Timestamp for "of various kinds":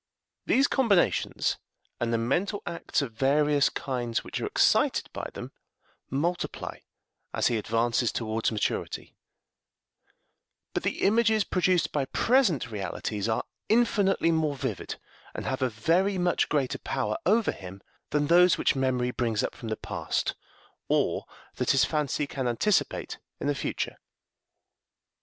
3.03-4.23